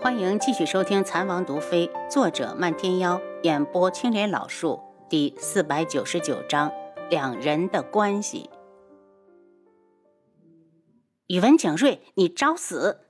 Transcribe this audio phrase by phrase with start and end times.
[0.00, 6.70] 欢迎继续收听《残王毒妃》，作者漫天妖，演播青莲老树，第四百九十九章：
[7.10, 8.48] 两人的关系。
[11.26, 13.00] 宇文景睿，你找死！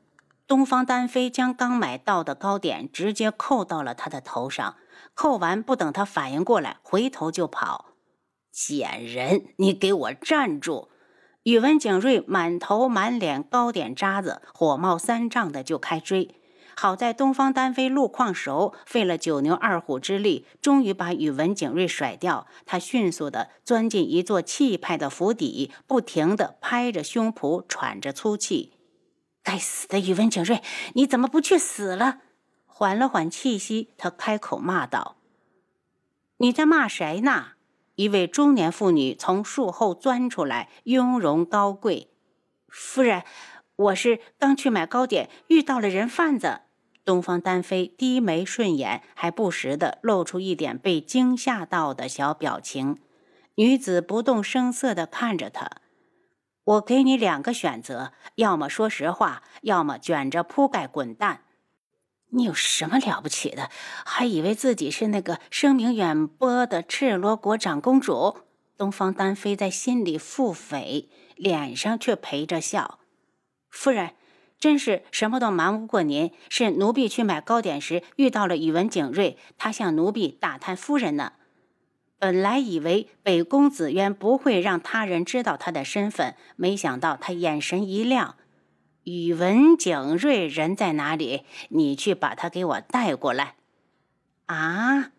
[0.47, 4.77] 东方丹飞将刚买到的糕点直接扣到了他的头上，
[5.13, 7.93] 扣完不等他反应过来，回头就跑。
[8.51, 10.89] 贱人，你给我站住！
[11.43, 16.38] 宇文景睿满头满脸糕点渣子，火冒三丈的就开追。
[16.81, 22.47] 好在东方丹飞路况熟，费了九牛二虎之力，终于把宇文景睿甩掉。
[22.67, 28.75] 他迅速地钻进一座气派的府邸，不停地拍着胸脯，喘着粗气。
[29.43, 30.63] 该死的宇文景睿，
[30.95, 32.19] 你怎么不去死了？
[32.65, 35.17] 缓了缓气息，他开口骂道
[36.39, 37.55] ：“你在骂谁呢？”
[37.97, 42.13] 一位中年妇女从树后钻出来，雍容高贵
[42.71, 43.25] ：“夫人，
[43.75, 46.61] 我是刚去买糕点，遇到了人贩子。”
[47.09, 52.99] 东方丹飞低眉顺眼，还不时地露出一点被惊吓到的小表情。
[53.55, 55.71] 女子不动声色地看着他
[56.65, 61.45] ：“我给你两个选择，要么说实话，要么卷着铺盖滚蛋。
[62.33, 63.71] 你有什么了不起的？
[64.05, 68.41] 还以为自己是那个声名远播的赤罗国长公主？”
[68.77, 72.99] 东方丹飞在心里腹诽，脸上却陪着笑
[73.73, 74.11] ：“夫人。”
[74.59, 76.33] 真是什么都瞒不过您。
[76.49, 81.33] 是奴婢去买糕点时遇到了宇文景睿，他向奴婢打探夫人呢。
[82.19, 88.35] 本来以为北宫子渊不会让他人知道他的身份，没想到他眼神一亮
[89.05, 91.45] ：“宇文景睿人在哪里？
[91.69, 93.55] 你去把他给我带过来。”
[94.47, 95.13] 啊！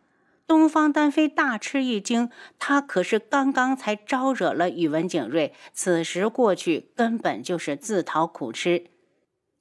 [0.45, 8.87] 东方丹飞大吃一惊，他可是刚刚才招惹了宇文景睿，此时过去根本就是自讨苦吃。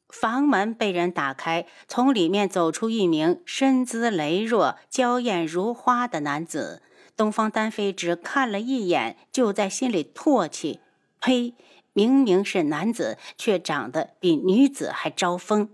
[0.08, 6.82] 房门被人打开，从里面走出一名身姿羸弱、娇艳如花的男子。
[7.16, 10.80] 东方丹飞只看了一眼，就在心里唾弃
[11.20, 11.54] ：“呸！
[11.92, 15.70] 明明是男子，却长得比女子还招风。”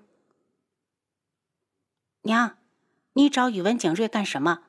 [2.22, 2.56] 娘，
[3.12, 4.64] 你找宇文景睿干什么？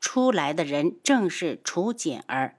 [0.00, 2.56] 出来的人正是楚锦儿。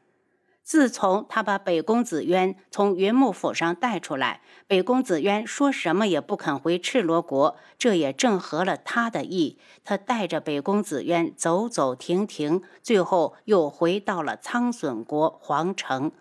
[0.67, 9.57] 自从他把北宫子渊从云木府上带出来，北宫子渊说什么也不肯回赤罗国，这也正合了他的意。
[9.85, 16.11] 他带着北宫子渊走走停停，最后又回到了苍隼国皇城。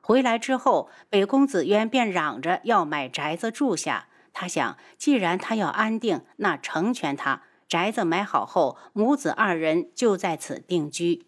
[0.00, 4.08] 回来之后，北宫子渊便嚷着要买宅子住下。
[4.32, 7.42] 他想，既然他要安定，那成全他。
[7.68, 11.24] 宅子买好后，母子二人就在此定居。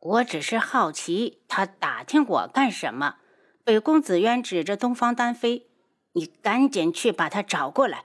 [0.00, 3.16] 我只是好奇，他打听我干什么？
[3.64, 5.68] 北宫子渊指着东方丹飞
[6.12, 8.04] ：“你赶紧去把他找过来。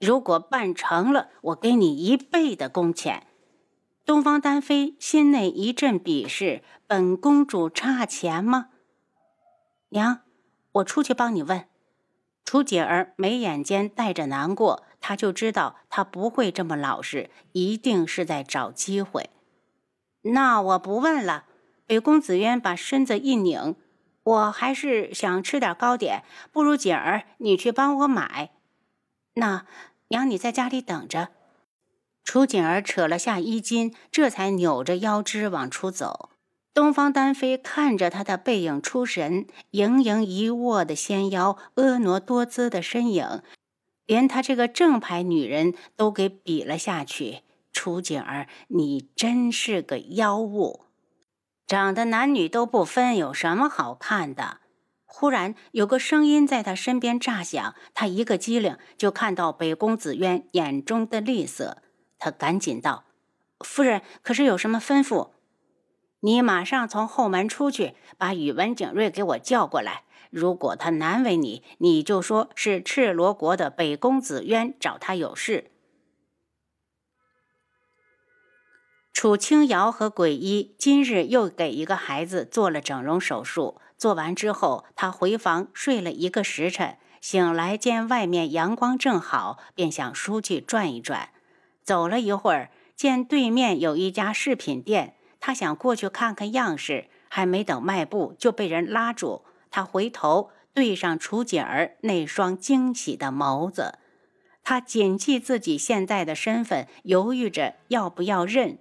[0.00, 3.28] 如果办成了，我给你一倍的工钱。”
[4.04, 8.70] 东方丹飞心内一阵鄙视：“本公主差钱吗？”
[9.90, 10.22] 娘，
[10.72, 11.68] 我出去帮你问。
[12.44, 19.30] 楚姐儿眉眼间带着难过，她就知道他不会这么老实，一定是在找机会。
[20.22, 21.44] 那我不问了。
[21.86, 23.76] 北宫子渊把身子一拧，
[24.22, 28.52] 我还是想吃点糕点，不如锦儿你去帮我买。
[29.34, 29.66] 那
[30.08, 31.28] 娘你在家里等着。
[32.24, 36.30] 楚锦儿扯了下衣襟，这才扭着腰肢往出走。
[36.72, 43.42] 东方丹飞看着他的背影出神，盈盈一握的纤腰，婀娜多姿的身影，
[44.06, 47.40] 连他这个正牌女人都给比了下去。
[47.72, 50.84] 楚景儿，你真是个妖物，
[51.66, 54.58] 长得男女都不分，有什么好看的？
[55.06, 61.82] 忽然有个声音在他身边炸响，他一个机灵就看到北宫子渊眼中的厉色，
[62.18, 63.04] 他赶紧道
[63.60, 65.30] ：“夫人，可是有什么吩咐？
[66.20, 70.04] 你马上从后门出去，把宇文景睿给我叫过来。
[70.30, 75.71] 如果他难为你，你就说是赤罗国的北宫子渊找他有事。”
[79.12, 91.28] 楚清瑶和鬼医今日又给一个孩子做了整容手术，做完之后，他回房睡了一个时辰，醒来见外面阳光正好，便想出去转一转。
[91.84, 99.44] 走了一会儿，见对面有一家饰品店，他想过去看看样式，还没等迈步，就被人拉住。
[99.70, 103.98] 他回头对上楚锦儿那双惊喜的眸子，
[104.64, 108.78] 他谨记自己现在的身份，犹豫着要不要认。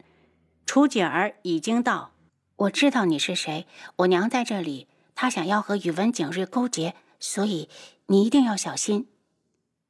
[0.72, 2.14] 楚锦儿已经到，
[2.56, 3.68] 我知道你是谁。
[3.98, 7.68] 我娘在这里，她想要和宇文景睿勾结，所以
[8.06, 9.10] 你一定要小心。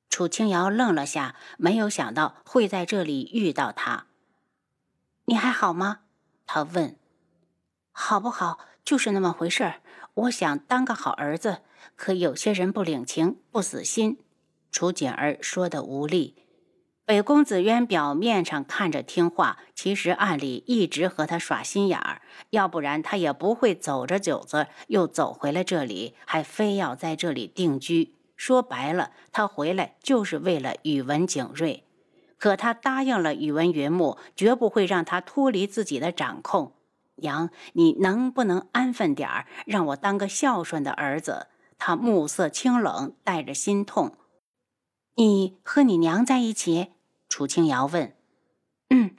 [0.10, 4.08] 楚清瑶愣了下，没有想到会在这里遇到他。
[5.26, 6.00] 你还好吗？
[6.48, 6.98] 他问。
[7.92, 9.82] 好不好，就是那么回事儿。
[10.16, 11.62] 我想当个好儿子，
[11.96, 14.18] 可有些人不领情，不死心。
[14.72, 16.38] 楚锦儿说的无力。
[17.12, 22.22] 北公子渊表面上看着听话，其实暗里一直和他耍心眼儿。
[22.52, 28.16] 要不然他也不会走着走着又走回来这里，还非要在这里定居。
[28.38, 31.84] 说白了，他回来就是为了宇文景睿。
[32.38, 36.76] 可他答应了宇文云木，绝不会让他脱离自己的掌控。
[37.16, 41.48] 娘，你能不能安分点儿，让我当个孝顺的儿子？
[41.78, 44.16] 他目色清冷，带着心痛。
[45.16, 46.94] 你和你娘在一起？
[47.32, 48.14] 楚清瑶问。
[48.90, 49.16] 嗯，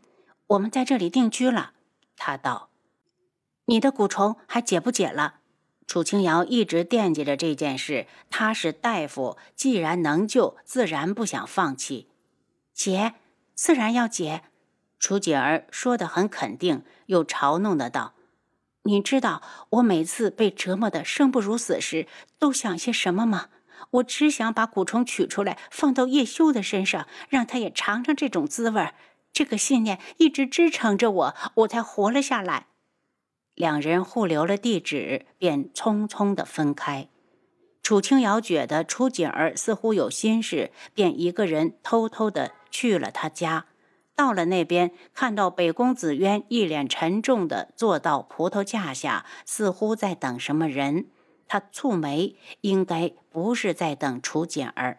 [0.48, 1.72] 我们在这里定居了。
[2.14, 2.68] 他道。
[3.64, 5.36] 你的蛊虫还解不解了？
[5.86, 8.06] 楚清瑶一直惦记着这件事。
[8.28, 12.10] 他是大夫，既然能救，自然不想放弃。
[12.74, 13.14] 解，
[13.54, 14.42] 自然要解。
[14.98, 18.12] 楚锦儿说的很肯定，又嘲弄的道
[18.84, 22.06] ：“你知道我每次被折磨的生不如死时，
[22.38, 23.48] 都想些什么吗？
[23.92, 28.90] 我只想把蛊虫取出来，放到叶修的身上，让他也尝尝这种滋味。
[29.32, 32.66] 这个信念一直支撑着我，我才活了下来。”
[33.54, 37.08] 两人互留了地址，便匆匆的分开。
[37.82, 43.66] 楚清瑶觉得楚锦儿似乎有心事，便一个人偷偷的去了他家。
[44.14, 51.06] 到了那边，看到北宫子渊一脸沉重地坐到葡萄架下，似乎在等什么人。
[51.48, 54.98] 他蹙眉，应该不是在等楚简儿。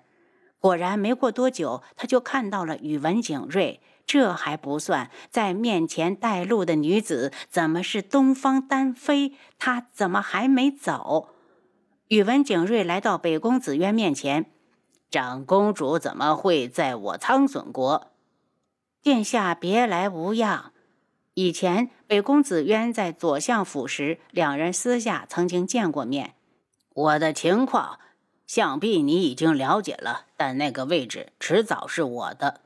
[0.59, 3.81] 果然，没过多久，他就看到了宇文景睿。
[4.05, 9.33] 这还不算，在面前带路的女子怎么是东方丹妃？
[9.57, 11.29] 她怎么还没走？
[12.09, 14.51] 宇文景睿来到北宫子渊面前
[15.09, 18.11] ：“长公主怎么会在我苍隼国？”
[19.01, 20.72] 殿下别来无恙。
[21.35, 26.35] 以前北宫子渊在左相府时，两人私下曾经见过面。
[26.93, 27.97] 我的情况，
[28.45, 30.25] 想必你已经了解了。
[30.37, 32.61] 但那个位置迟早是我的。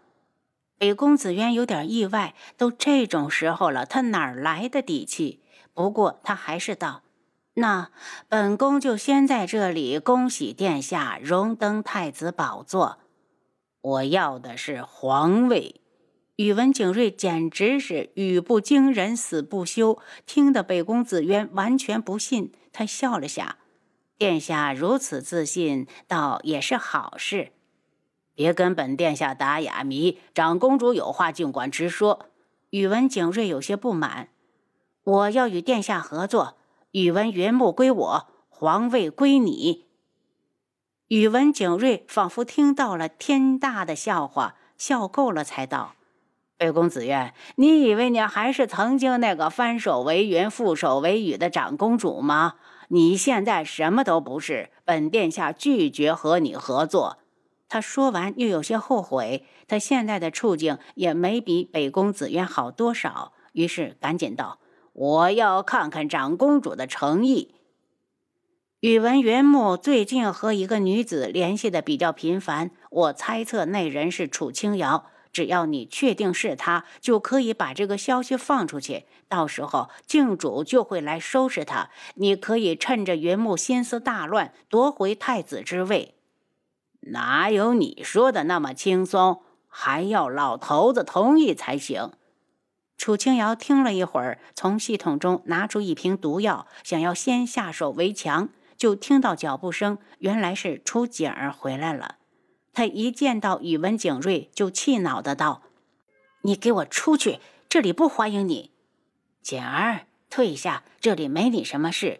[0.77, 5.41] 北宫子渊有点意外，都这种时候了，他哪来的底气？
[5.73, 7.03] 不过他还是道
[7.55, 7.89] ：“那
[8.27, 12.97] 本宫就先在这里恭喜殿下荣登太子宝座。
[13.79, 15.79] 我要的是皇位。”
[16.37, 19.97] 宇文景睿简直是语不惊人死不休，
[20.27, 22.51] 听得北宫子渊完全不信。
[22.71, 23.57] 他笑了下
[24.19, 27.53] ：“殿下如此自信，倒也是好事。
[28.35, 32.27] 别跟本殿下打哑谜，长公主有话尽管直说。”
[32.69, 34.29] 宇文景睿有些不满
[35.03, 36.57] ：“我要与殿下合作，
[36.91, 39.85] 宇文云木归我，皇位归你。”
[41.09, 45.95] 宇文景睿仿佛听到了天大的笑话，笑够了才道。
[46.57, 52.55] 北宫子渊，你以为你还是曾经那个翻手为云、覆手为雨的长公主吗？
[52.89, 54.71] 你现在什么都不是。
[54.83, 57.19] 本殿下拒绝和你合作。
[57.69, 59.45] 他说完，又有些后悔。
[59.67, 64.59] 他现在的处境也没比北宫子渊好多少，于是赶紧道
[64.93, 67.53] ：“我要看看长公主的诚意。”
[68.79, 75.05] 宇文云木最近和一个女子联系的比较频繁，我猜测那人是楚清瑶。
[75.37, 79.05] 只要你确定是他，就可以把这个消息放出去。
[79.27, 81.91] 到时候靖主就会来收拾他。
[82.15, 86.15] 你可以趁着云木心思大乱，夺回太子之位。
[87.01, 89.43] 哪有你说的那么轻松？
[89.67, 92.13] 还要老头子同意才行。
[92.97, 102.15] 楚清瑶听了一会儿，从系统中拿出一瓶毒药，想要先下手为强，就听到脚步声，原来是楚景儿回来了。
[102.77, 105.63] 他一见到宇文景睿，就气恼的道
[106.45, 108.69] ：“你给我出去，这里不欢迎你。”
[109.41, 112.19] 景儿，退下，这里没你什么事。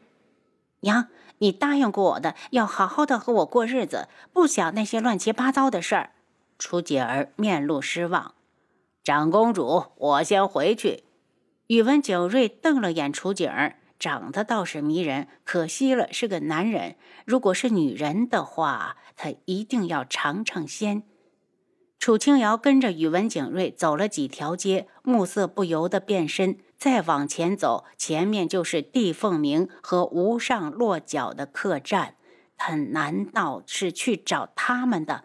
[0.79, 6.13] 娘，你答应过我的，要好好的和我过日子，不想那些乱七八糟的事儿。
[6.57, 8.33] 楚景儿面露失望。
[9.03, 11.03] 长公主，我先回去。
[11.67, 13.75] 宇文景睿瞪了眼楚景儿。
[13.99, 16.95] 长得倒是迷人，可惜了是个男人。
[17.25, 21.03] 如果是女人的话，他一定要尝尝鲜。
[21.99, 26.59] 楚清瑶跟着宇文景睿走了几条街，暮色不由得变深。
[26.77, 32.15] 再往前走，前面就是帝凤鸣和无上落脚的客栈。
[32.55, 35.23] 他难道是去找他们的？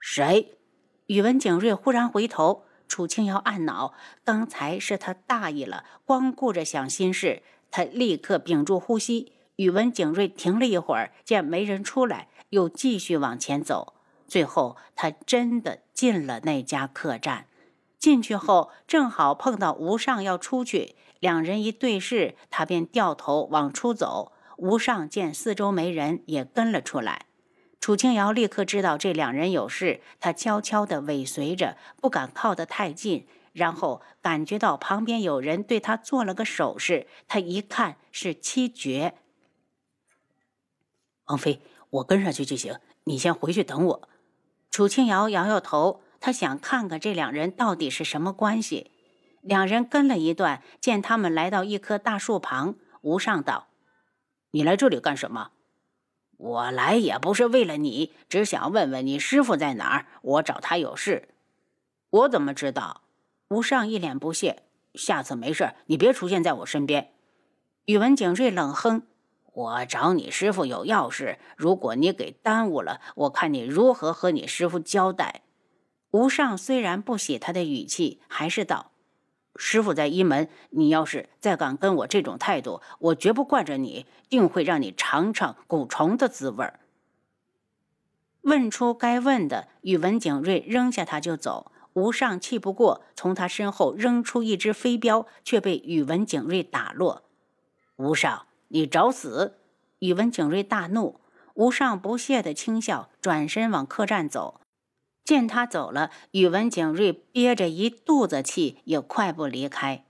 [0.00, 0.56] 谁？
[1.08, 3.92] 宇文景睿忽然回头，楚清瑶暗恼：
[4.24, 7.42] 刚才是他大意了，光顾着想心事。
[7.76, 9.32] 他立刻屏住呼吸。
[9.56, 13.92] 宇文景睿停了一会儿，见没人出来，又继续往前走。
[14.26, 17.48] 最后，他真的进了那家客栈。
[17.98, 24.32] 进去后，正好碰到吴尚要出去，两人一对视，他便掉头往出走。
[24.56, 27.26] 吴尚见四周没人，也跟了出来。
[27.78, 33.26] 楚清瑶立刻知道这两人有事，他悄悄地尾随着，不敢靠得太近。
[33.56, 39.14] 然后感觉到旁边有人对他做了个手势，他一看是七绝。
[41.24, 44.08] 王妃，我跟上去就行，你先回去等我。
[44.70, 48.90] 楚清瑶摇摇头，他想看看这两人到底是什么关系。
[49.40, 53.68] 两人跟了一段，见他们来到一棵大树旁，无上道
[54.52, 55.52] ：“你来这里干什么
[56.36, 60.06] ？”“我来也不是为了你，只想问问你师傅在哪儿。
[60.20, 61.30] 我找他有事。
[62.10, 63.00] ”“我怎么知道？”
[63.48, 64.64] 吴尚一脸不屑。
[64.94, 67.12] “下次没事，你别出现在我身边。”
[67.86, 69.02] 宇文景睿冷哼。
[69.52, 75.42] 我找你师傅有要事，如果你给耽误了，我看你如何和你师傅交代。
[76.10, 78.90] 吴尚虽然不喜他的语气，还是道
[79.56, 86.70] ：“师傅在一门，你要是再敢跟我这种态度，我绝不惯着你，定会让你尝尝蛊虫的滋味。”
[88.42, 91.72] 问出该问的，宇文景睿扔下他就走。
[91.96, 97.24] 吴尚气不过，从他身后扔出一只飞镖，却被宇文景睿打落。
[97.96, 98.46] 吴尚。
[98.70, 99.58] 你找死！
[100.00, 101.20] 宇文景睿大怒，
[101.54, 104.60] 吴尚不屑的轻笑，转身往客栈走。
[105.22, 110.04] 见他走了，宇文景睿憋着一肚子气，也快步离开。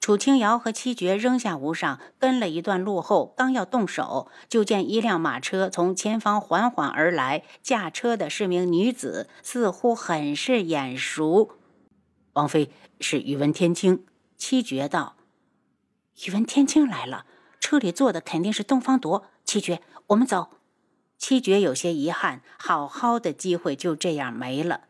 [0.00, 11.50] 楚清瑶和七绝扔下吴上，跟了一段路后，刚要动手，就见一辆马车从前方缓缓而来，驾车的是名女子，似乎很是眼熟。
[12.32, 14.06] 王妃是宇文天青。
[14.38, 15.16] 七绝道
[16.24, 17.26] ：“宇文天青来了。”
[17.60, 19.26] 车里坐的肯定是东方铎。
[19.44, 20.48] 七绝，我们走。
[21.18, 24.84] 七绝有些遗憾，好好的机会就这样没了。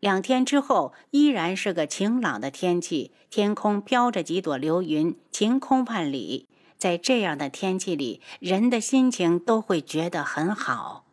[0.00, 6.48] 两天之后，依然是个晴朗的天气，天空飘着几朵流云，晴空万里。
[6.78, 11.04] 在这样的天气里，人的心情都会觉得很好。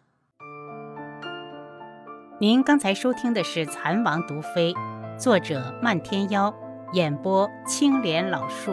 [2.40, 4.74] 您刚才收听的是《蚕王毒妃》，
[5.20, 6.56] 作者漫天妖，
[6.94, 8.72] 演播青莲老树。